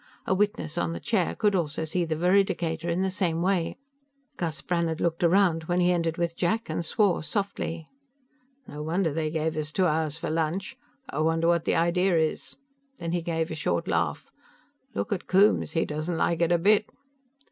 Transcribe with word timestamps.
A 0.25 0.33
witness 0.33 0.79
on 0.79 0.93
the 0.93 0.99
chair 0.99 1.35
could 1.35 1.53
also 1.53 1.85
see 1.85 2.05
the 2.05 2.15
veridicator 2.15 2.89
in 2.89 3.03
the 3.03 3.11
same 3.11 3.43
way. 3.43 3.77
Gus 4.35 4.63
Brannhard 4.63 4.99
looked 4.99 5.23
around, 5.23 5.65
when 5.65 5.79
he 5.79 5.91
entered 5.91 6.17
with 6.17 6.35
Jack, 6.35 6.71
and 6.71 6.83
swore 6.83 7.21
softly. 7.21 7.87
"No 8.67 8.81
wonder 8.81 9.13
they 9.13 9.29
gave 9.29 9.55
us 9.55 9.71
two 9.71 9.85
hours 9.85 10.17
for 10.17 10.31
lunch. 10.31 10.75
I 11.11 11.19
wonder 11.19 11.47
what 11.47 11.65
the 11.65 11.75
idea 11.75 12.17
is." 12.17 12.57
Then 12.97 13.11
he 13.11 13.21
gave 13.21 13.51
a 13.51 13.53
short 13.53 13.87
laugh. 13.87 14.31
"Look 14.95 15.11
at 15.13 15.27
Coombes; 15.27 15.73
he 15.73 15.85
doesn't 15.85 16.17
like 16.17 16.41
it 16.41 16.51
a 16.51 16.57
bit." 16.57 16.89